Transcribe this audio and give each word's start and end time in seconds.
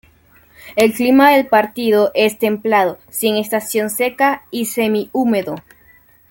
El 0.75 0.93
clima 0.93 1.29
del 1.29 1.45
partido 1.45 2.09
es 2.15 2.39
templado 2.39 2.97
sin 3.11 3.35
estación 3.37 3.91
seca 3.91 4.47
y 4.49 4.65
semihúmedo. 4.65 5.57